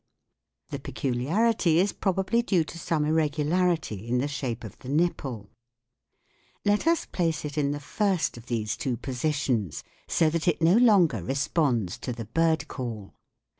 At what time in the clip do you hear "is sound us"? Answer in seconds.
6.79-7.05